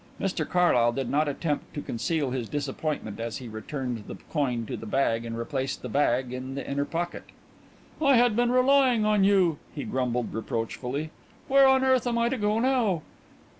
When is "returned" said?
3.47-4.03